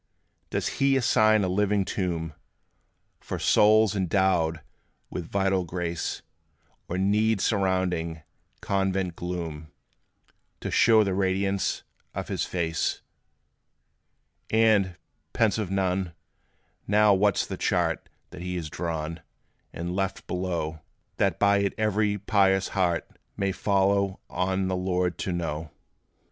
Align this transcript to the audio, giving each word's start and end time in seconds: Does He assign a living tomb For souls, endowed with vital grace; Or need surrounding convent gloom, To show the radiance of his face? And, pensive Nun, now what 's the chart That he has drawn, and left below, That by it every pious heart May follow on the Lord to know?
Does 0.49 0.67
He 0.81 0.97
assign 0.97 1.43
a 1.43 1.47
living 1.47 1.85
tomb 1.85 2.33
For 3.19 3.37
souls, 3.37 3.95
endowed 3.95 4.61
with 5.11 5.29
vital 5.29 5.63
grace; 5.63 6.23
Or 6.89 6.97
need 6.97 7.39
surrounding 7.39 8.23
convent 8.61 9.15
gloom, 9.15 9.71
To 10.61 10.71
show 10.71 11.03
the 11.03 11.13
radiance 11.13 11.83
of 12.15 12.29
his 12.29 12.45
face? 12.45 13.03
And, 14.49 14.97
pensive 15.33 15.69
Nun, 15.69 16.15
now 16.87 17.13
what 17.13 17.37
's 17.37 17.45
the 17.45 17.55
chart 17.55 18.09
That 18.31 18.41
he 18.41 18.55
has 18.55 18.71
drawn, 18.71 19.21
and 19.71 19.95
left 19.95 20.25
below, 20.25 20.81
That 21.17 21.37
by 21.37 21.57
it 21.59 21.75
every 21.77 22.17
pious 22.17 22.69
heart 22.69 23.07
May 23.37 23.51
follow 23.51 24.19
on 24.31 24.67
the 24.67 24.75
Lord 24.75 25.19
to 25.19 25.31
know? 25.31 25.69